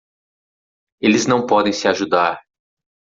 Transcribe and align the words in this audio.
Eles 0.99 1.27
não 1.27 1.45
podem 1.45 1.71
se 1.71 1.87
ajudar. 1.87 2.41